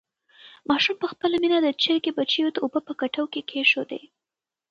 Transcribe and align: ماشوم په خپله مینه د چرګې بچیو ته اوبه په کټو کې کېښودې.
ماشوم 0.69 0.95
په 1.01 1.07
خپله 1.11 1.35
مینه 1.41 1.59
د 1.61 1.67
چرګې 1.83 2.11
بچیو 2.17 2.53
ته 2.53 2.59
اوبه 2.61 2.79
په 2.87 2.93
کټو 2.99 3.23
کې 3.33 3.41
کېښودې. 3.49 4.01